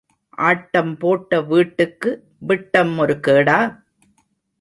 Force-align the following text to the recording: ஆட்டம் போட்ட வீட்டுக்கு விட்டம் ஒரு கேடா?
ஆட்டம் 0.37 0.97
போட்ட 0.97 1.41
வீட்டுக்கு 1.41 2.11
விட்டம் 2.41 2.97
ஒரு 2.97 3.19
கேடா? 3.27 3.59